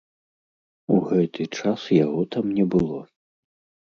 [0.95, 2.99] У гэты час яго там не было.